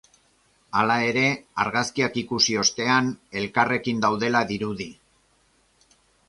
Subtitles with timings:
[0.77, 1.25] Hala ere,
[1.63, 3.11] argazkiak ikusi ostean,
[3.43, 4.89] elkarrekin daudela dirudi.